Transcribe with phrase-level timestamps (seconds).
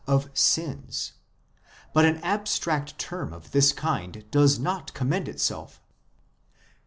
[0.07, 1.13] of sins;
[1.93, 5.79] but an abstract term of this kind does not commend itself.